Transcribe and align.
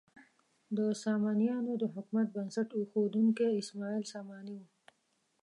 د 0.77 0.79
سامانیانو 1.03 1.71
د 1.81 1.83
حکومت 1.93 2.27
بنسټ 2.35 2.67
ایښودونکی 2.77 3.47
اسماعیل 3.61 4.03
ساماني 4.13 4.55
و. 4.59 4.63